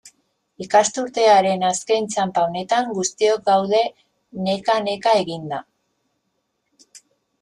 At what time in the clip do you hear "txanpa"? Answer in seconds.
2.15-2.45